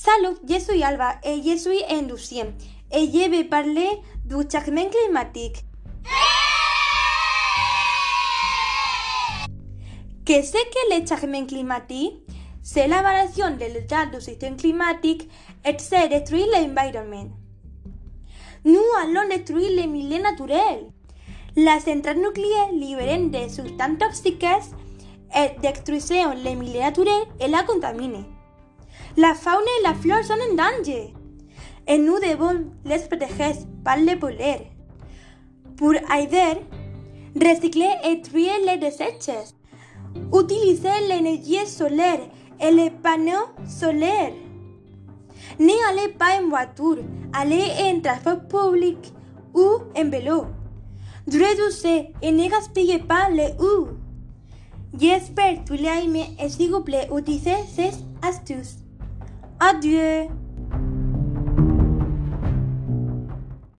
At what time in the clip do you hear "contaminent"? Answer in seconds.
27.64-28.37